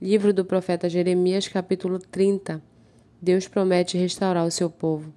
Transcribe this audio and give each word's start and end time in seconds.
Livro 0.00 0.32
do 0.32 0.44
profeta 0.44 0.88
Jeremias, 0.88 1.48
capítulo 1.48 1.98
30. 1.98 2.62
Deus 3.20 3.48
promete 3.48 3.98
restaurar 3.98 4.46
o 4.46 4.50
seu 4.50 4.70
povo. 4.70 5.12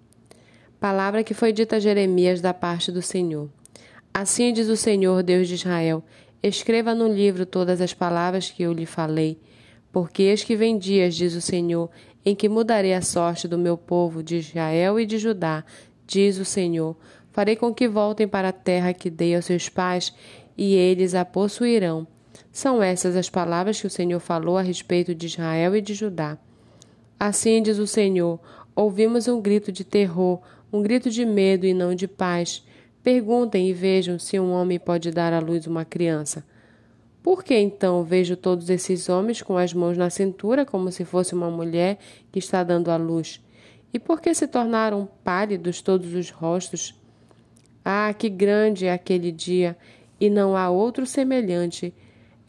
Palavra 0.80 1.24
que 1.24 1.36
foi 1.36 1.54
dita 1.54 1.76
a 1.76 1.80
Jeremias 1.80 2.42
da 2.42 2.52
parte 2.52 2.92
do 2.92 3.00
Senhor. 3.00 3.48
Assim 4.12 4.52
diz 4.52 4.70
o 4.70 4.76
Senhor, 4.76 5.22
Deus 5.22 5.48
de 5.48 5.54
Israel: 5.54 6.04
Escreva 6.42 6.96
no 6.96 7.08
livro 7.08 7.46
todas 7.46 7.80
as 7.80 7.94
palavras 7.94 8.50
que 8.50 8.64
eu 8.64 8.74
lhe 8.74 8.88
falei, 8.88 9.40
porque 9.92 10.24
eis 10.24 10.44
que 10.44 10.56
vem 10.56 10.80
dias, 10.80 11.14
diz 11.14 11.36
o 11.36 11.42
Senhor, 11.42 11.88
em 12.26 12.36
que 12.36 12.50
mudarei 12.50 12.96
a 12.96 13.04
sorte 13.04 13.48
do 13.48 13.60
meu 13.60 13.78
povo, 13.78 14.24
de 14.24 14.38
Israel 14.38 15.00
e 15.00 15.06
de 15.06 15.20
Judá, 15.20 15.64
diz 16.08 16.40
o 16.40 16.46
Senhor. 16.46 16.98
Farei 17.30 17.56
com 17.56 17.72
que 17.72 17.88
voltem 17.88 18.28
para 18.28 18.50
a 18.50 18.52
terra 18.52 18.96
que 18.96 19.12
dei 19.12 19.36
aos 19.36 19.46
seus 19.46 19.70
pais, 19.70 20.12
e 20.58 20.74
eles 20.74 21.14
a 21.14 21.24
possuirão 21.24 22.08
são 22.52 22.82
essas 22.82 23.16
as 23.16 23.30
palavras 23.30 23.80
que 23.80 23.88
o 23.88 23.90
Senhor 23.90 24.20
falou 24.20 24.58
a 24.58 24.62
respeito 24.62 25.16
de 25.16 25.28
Israel 25.28 25.76
e 25.76 25.82
de 25.82 25.94
Judá. 25.94 26.38
Assim 27.20 27.62
diz 27.62 27.78
o 27.78 27.88
Senhor: 27.88 28.40
ouvimos 28.76 29.28
um 29.28 29.42
grito 29.42 29.72
de 29.72 29.84
terror, 29.84 30.42
um 30.72 30.82
grito 30.82 31.10
de 31.10 31.26
medo 31.26 31.66
e 31.66 31.74
não 31.74 31.94
de 31.94 32.08
paz. 32.08 32.66
Perguntem 33.04 33.70
e 33.70 33.74
vejam 33.74 34.20
se 34.20 34.40
um 34.40 34.52
homem 34.52 34.80
pode 34.80 35.12
dar 35.12 35.34
à 35.34 35.40
luz 35.40 35.66
uma 35.66 35.84
criança. 35.84 36.46
Por 37.24 37.44
que 37.44 37.56
então 37.56 38.04
vejo 38.04 38.36
todos 38.36 38.70
esses 38.70 39.08
homens 39.08 39.42
com 39.42 39.58
as 39.58 39.74
mãos 39.74 39.98
na 39.98 40.10
cintura 40.10 40.66
como 40.66 40.92
se 40.92 41.06
fosse 41.06 41.34
uma 41.34 41.50
mulher 41.50 42.00
que 42.32 42.40
está 42.40 42.64
dando 42.64 42.90
à 42.90 42.98
luz? 42.98 43.40
E 43.94 44.00
por 44.00 44.22
que 44.22 44.34
se 44.34 44.48
tornaram 44.48 45.08
pálidos 45.24 45.82
todos 45.82 46.14
os 46.14 46.30
rostos? 46.30 46.96
Ah, 47.84 48.14
que 48.18 48.30
grande 48.30 48.86
é 48.86 48.94
aquele 48.94 49.32
dia, 49.32 49.78
e 50.20 50.30
não 50.30 50.56
há 50.56 50.70
outro 50.70 51.06
semelhante. 51.06 51.94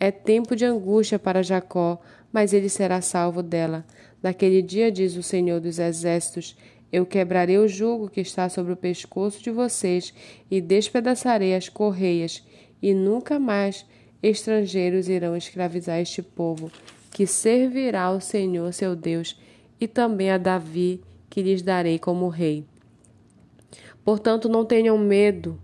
É 0.05 0.11
tempo 0.11 0.57
de 0.57 0.65
angústia 0.65 1.17
para 1.17 1.45
Jacó, 1.45 1.97
mas 2.33 2.53
ele 2.53 2.69
será 2.69 3.01
salvo 3.01 3.41
dela. 3.41 3.87
Naquele 4.21 4.61
dia, 4.61 4.91
diz 4.91 5.15
o 5.15 5.23
Senhor 5.23 5.61
dos 5.61 5.79
Exércitos, 5.79 6.57
eu 6.91 7.07
quebrarei 7.07 7.57
o 7.57 7.69
jugo 7.69 8.11
que 8.11 8.21
está 8.21 8.49
sobre 8.49 8.73
o 8.73 8.77
pescoço 8.77 9.41
de 9.41 9.53
vocês 9.53 10.13
e 10.51 10.61
despedaçarei 10.61 11.55
as 11.55 11.69
correias, 11.69 12.45
e 12.83 12.93
nunca 12.93 13.39
mais 13.39 13.87
estrangeiros 14.21 15.09
irão 15.09 15.37
escravizar 15.37 16.01
este 16.01 16.21
povo, 16.21 16.69
que 17.13 17.25
servirá 17.25 18.03
ao 18.03 18.21
Senhor 18.21 18.73
seu 18.73 18.97
Deus, 18.97 19.41
e 19.81 19.87
também 19.87 20.33
a 20.33 20.37
Davi, 20.37 21.01
que 21.31 21.43
lhes 21.43 21.63
darei 21.63 22.01
como 22.01 22.27
rei. 22.27 22.67
Portanto, 24.05 24.49
não 24.49 24.65
tenham 24.65 24.99
medo, 24.99 25.61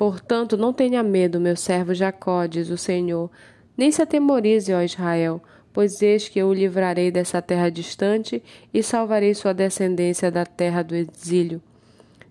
Portanto, 0.00 0.56
não 0.56 0.72
tenha 0.72 1.02
medo, 1.02 1.38
meu 1.38 1.54
servo 1.54 1.92
Jacó, 1.92 2.46
diz 2.46 2.70
o 2.70 2.78
Senhor, 2.78 3.30
nem 3.76 3.92
se 3.92 4.00
atemorize, 4.00 4.72
ó 4.72 4.80
Israel, 4.80 5.42
pois 5.74 6.00
eis 6.00 6.26
que 6.26 6.38
eu 6.38 6.48
o 6.48 6.54
livrarei 6.54 7.10
dessa 7.10 7.42
terra 7.42 7.68
distante 7.68 8.42
e 8.72 8.82
salvarei 8.82 9.34
sua 9.34 9.52
descendência 9.52 10.30
da 10.30 10.46
terra 10.46 10.82
do 10.82 10.94
exílio. 10.96 11.60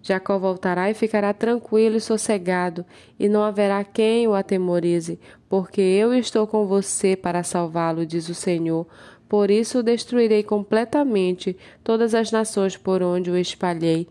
Jacó 0.01 0.39
voltará 0.39 0.89
e 0.89 0.95
ficará 0.95 1.31
tranquilo 1.31 1.97
e 1.97 2.01
sossegado, 2.01 2.83
e 3.19 3.29
não 3.29 3.43
haverá 3.43 3.83
quem 3.83 4.27
o 4.27 4.33
atemorize, 4.33 5.19
porque 5.47 5.79
eu 5.79 6.11
estou 6.11 6.47
com 6.47 6.65
você 6.65 7.15
para 7.15 7.43
salvá-lo, 7.43 8.03
diz 8.03 8.29
o 8.29 8.33
Senhor. 8.33 8.87
Por 9.29 9.51
isso 9.51 9.83
destruirei 9.83 10.41
completamente 10.41 11.55
todas 11.83 12.15
as 12.15 12.31
nações 12.31 12.75
por 12.75 13.03
onde 13.03 13.29
o 13.29 13.37
espalhei 13.37 14.07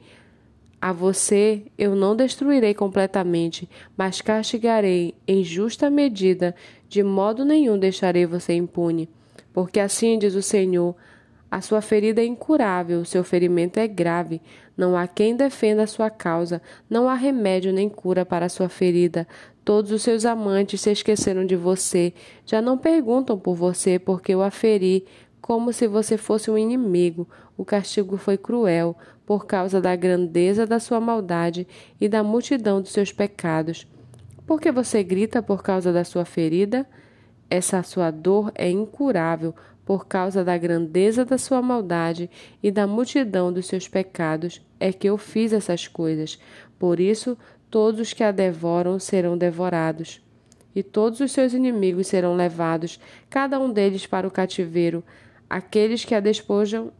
a 0.80 0.92
você 0.92 1.62
eu 1.76 1.96
não 1.96 2.14
destruirei 2.14 2.72
completamente, 2.72 3.68
mas 3.96 4.20
castigarei 4.20 5.14
em 5.26 5.42
justa 5.42 5.90
medida, 5.90 6.54
de 6.88 7.02
modo 7.02 7.44
nenhum 7.44 7.78
deixarei 7.78 8.26
você 8.26 8.54
impune. 8.54 9.08
Porque 9.52 9.80
assim 9.80 10.18
diz 10.18 10.34
o 10.34 10.42
Senhor: 10.42 10.94
a 11.50 11.60
sua 11.60 11.80
ferida 11.80 12.20
é 12.20 12.26
incurável, 12.26 13.04
seu 13.04 13.24
ferimento 13.24 13.80
é 13.80 13.88
grave. 13.88 14.40
Não 14.76 14.96
há 14.96 15.08
quem 15.08 15.34
defenda 15.34 15.82
a 15.82 15.86
sua 15.88 16.08
causa, 16.10 16.62
não 16.88 17.08
há 17.08 17.14
remédio 17.14 17.72
nem 17.72 17.88
cura 17.88 18.24
para 18.24 18.46
a 18.46 18.48
sua 18.48 18.68
ferida. 18.68 19.26
Todos 19.64 19.90
os 19.90 20.02
seus 20.02 20.24
amantes 20.24 20.80
se 20.80 20.92
esqueceram 20.92 21.44
de 21.44 21.56
você, 21.56 22.14
já 22.46 22.62
não 22.62 22.78
perguntam 22.78 23.38
por 23.38 23.54
você, 23.54 23.98
porque 23.98 24.32
eu 24.32 24.42
a 24.42 24.50
feri, 24.50 25.04
como 25.40 25.72
se 25.72 25.86
você 25.86 26.16
fosse 26.16 26.50
um 26.50 26.58
inimigo. 26.58 27.28
O 27.56 27.64
castigo 27.64 28.16
foi 28.16 28.36
cruel, 28.36 28.96
por 29.28 29.44
causa 29.46 29.80
da 29.80 29.94
grandeza 29.94 30.66
da 30.66 30.80
sua 30.80 30.98
maldade 30.98 31.68
e 32.00 32.08
da 32.08 32.22
multidão 32.22 32.80
dos 32.80 32.92
seus 32.92 33.12
pecados. 33.12 33.86
Por 34.46 34.58
que 34.58 34.72
você 34.72 35.02
grita 35.02 35.42
por 35.42 35.62
causa 35.62 35.92
da 35.92 36.02
sua 36.02 36.24
ferida? 36.24 36.86
Essa 37.50 37.82
sua 37.82 38.10
dor 38.10 38.50
é 38.54 38.70
incurável 38.70 39.54
por 39.84 40.06
causa 40.06 40.42
da 40.42 40.56
grandeza 40.56 41.24
da 41.24 41.36
sua 41.36 41.60
maldade 41.60 42.30
e 42.62 42.70
da 42.70 42.86
multidão 42.86 43.52
dos 43.52 43.66
seus 43.66 43.86
pecados. 43.86 44.60
É 44.80 44.92
que 44.92 45.06
eu 45.06 45.18
fiz 45.18 45.52
essas 45.52 45.86
coisas. 45.86 46.38
Por 46.78 46.98
isso, 46.98 47.36
todos 47.70 48.00
os 48.00 48.12
que 48.14 48.24
a 48.24 48.30
devoram 48.30 48.98
serão 48.98 49.36
devorados. 49.36 50.22
E 50.74 50.82
todos 50.82 51.20
os 51.20 51.32
seus 51.32 51.52
inimigos 51.52 52.06
serão 52.06 52.36
levados, 52.36 53.00
cada 53.28 53.58
um 53.58 53.72
deles 53.72 54.06
para 54.06 54.26
o 54.26 54.30
cativeiro. 54.30 55.02
Aqueles 55.48 56.04
que 56.04 56.14
a 56.14 56.20
despojam 56.20 56.92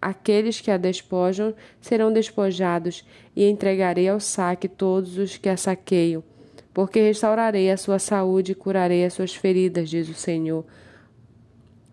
Aqueles 0.00 0.62
que 0.62 0.70
a 0.70 0.78
despojam 0.78 1.54
serão 1.78 2.10
despojados, 2.10 3.04
e 3.36 3.44
entregarei 3.44 4.08
ao 4.08 4.18
saque 4.18 4.66
todos 4.66 5.18
os 5.18 5.36
que 5.36 5.48
a 5.48 5.58
saqueiam. 5.58 6.24
Porque 6.72 7.00
restaurarei 7.02 7.70
a 7.70 7.76
sua 7.76 7.98
saúde 7.98 8.52
e 8.52 8.54
curarei 8.54 9.04
as 9.04 9.12
suas 9.12 9.34
feridas, 9.34 9.90
diz 9.90 10.08
o 10.08 10.14
Senhor. 10.14 10.64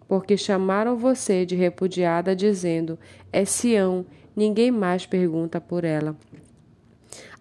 Porque 0.08 0.38
chamaram 0.38 0.96
você 0.96 1.46
de 1.46 1.56
repudiada, 1.56 2.34
dizendo: 2.34 2.98
É 3.34 3.44
Sião, 3.44 4.06
ninguém 4.34 4.72
mais 4.72 5.06
pergunta 5.06 5.60
por 5.60 5.84
ela. 5.84 6.16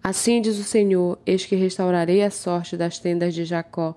Assim 0.03 0.41
diz 0.41 0.59
o 0.59 0.63
Senhor: 0.63 1.17
Eis 1.25 1.45
que 1.45 1.55
restaurarei 1.55 2.23
a 2.23 2.29
sorte 2.29 2.75
das 2.75 2.99
tendas 2.99 3.33
de 3.33 3.45
Jacó 3.45 3.95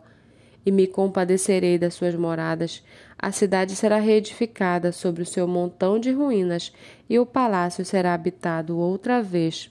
e 0.64 0.70
me 0.70 0.86
compadecerei 0.86 1.78
das 1.78 1.94
suas 1.94 2.14
moradas. 2.14 2.84
A 3.22 3.30
cidade 3.32 3.76
será 3.76 3.98
reedificada 3.98 4.92
sobre 4.92 5.22
o 5.22 5.26
seu 5.26 5.46
montão 5.46 5.98
de 5.98 6.10
ruínas, 6.10 6.72
e 7.08 7.18
o 7.18 7.26
palácio 7.26 7.84
será 7.84 8.14
habitado 8.14 8.78
outra 8.78 9.22
vez. 9.22 9.70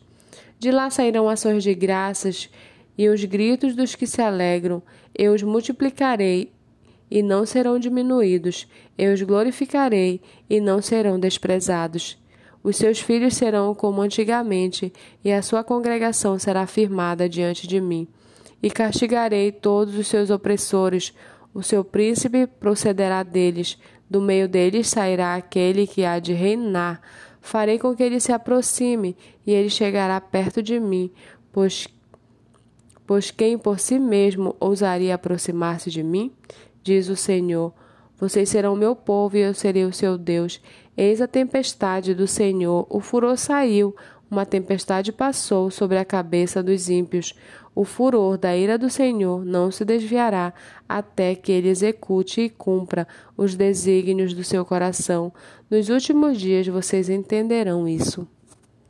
De 0.59 0.69
lá 0.69 0.91
sairão 0.91 1.27
ações 1.27 1.63
de 1.63 1.73
graças 1.73 2.47
e 2.95 3.09
os 3.09 3.23
gritos 3.25 3.75
dos 3.75 3.95
que 3.95 4.05
se 4.05 4.21
alegram. 4.21 4.83
Eu 5.17 5.33
os 5.33 5.41
multiplicarei 5.41 6.51
e 7.09 7.23
não 7.23 7.43
serão 7.43 7.79
diminuídos. 7.79 8.67
Eu 8.95 9.13
os 9.13 9.21
glorificarei 9.23 10.21
e 10.47 10.61
não 10.61 10.79
serão 10.79 11.19
desprezados. 11.19 12.21
Os 12.61 12.75
seus 12.75 12.99
filhos 12.99 13.35
serão 13.35 13.73
como 13.73 14.01
antigamente, 14.01 14.93
e 15.25 15.31
a 15.31 15.41
sua 15.41 15.63
congregação 15.63 16.38
será 16.38 16.67
firmada 16.67 17.27
diante 17.27 17.65
de 17.67 17.81
mim 17.81 18.07
e 18.61 18.69
castigarei 18.69 19.51
todos 19.51 19.95
os 19.95 20.07
seus 20.07 20.29
opressores. 20.29 21.13
O 21.53 21.63
seu 21.63 21.83
príncipe 21.83 22.45
procederá 22.47 23.23
deles, 23.23 23.77
do 24.09 24.21
meio 24.21 24.47
deles 24.47 24.87
sairá 24.87 25.35
aquele 25.35 25.87
que 25.87 26.05
há 26.05 26.19
de 26.19 26.33
reinar. 26.33 27.01
Farei 27.41 27.79
com 27.79 27.95
que 27.95 28.03
ele 28.03 28.19
se 28.19 28.31
aproxime, 28.31 29.15
e 29.45 29.51
ele 29.51 29.69
chegará 29.69 30.19
perto 30.19 30.61
de 30.61 30.79
mim, 30.79 31.11
pois, 31.51 31.88
pois 33.05 33.31
quem 33.31 33.57
por 33.57 33.79
si 33.79 33.97
mesmo 33.97 34.55
ousaria 34.59 35.15
aproximar-se 35.15 35.89
de 35.89 36.03
mim? 36.03 36.31
Diz 36.83 37.09
o 37.09 37.15
Senhor. 37.15 37.73
Vocês 38.17 38.49
serão 38.49 38.75
meu 38.75 38.95
povo 38.95 39.38
e 39.38 39.41
eu 39.41 39.53
serei 39.53 39.85
o 39.85 39.93
seu 39.93 40.17
Deus. 40.17 40.61
Eis 40.97 41.21
a 41.21 41.27
tempestade 41.27 42.13
do 42.13 42.27
Senhor, 42.27 42.85
o 42.89 42.99
furor 42.99 43.38
saiu, 43.38 43.95
uma 44.29 44.45
tempestade 44.45 45.12
passou 45.12 45.72
sobre 45.72 45.97
a 45.97 46.06
cabeça 46.06 46.62
dos 46.62 46.90
ímpios. 46.90 47.34
O 47.73 47.84
furor 47.84 48.38
da 48.38 48.56
ira 48.56 48.78
do 48.78 48.90
Senhor 48.90 49.44
não 49.44 49.72
se 49.72 49.84
desviará 49.84 50.53
até 50.88 51.35
que 51.35 51.51
ele 51.51 51.69
execute 51.69 52.41
e 52.41 52.50
cumpra 52.50 53.07
os 53.38 53.56
desígnios 53.56 54.33
do 54.33 54.44
seu 54.44 54.63
coração. 54.63 55.33
Nos 55.69 55.89
últimos 55.89 56.39
dias 56.39 56.68
vocês 56.68 57.09
entenderão 57.09 57.88
isso. 57.88 58.27